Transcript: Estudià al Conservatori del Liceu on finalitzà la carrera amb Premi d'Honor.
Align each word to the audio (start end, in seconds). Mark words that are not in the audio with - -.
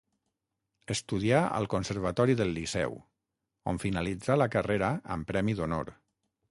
Estudià 0.93 1.41
al 1.57 1.67
Conservatori 1.73 2.37
del 2.41 2.55
Liceu 2.57 2.97
on 3.73 3.83
finalitzà 3.87 4.41
la 4.45 4.53
carrera 4.59 4.93
amb 5.17 5.33
Premi 5.33 5.59
d'Honor. 5.63 5.97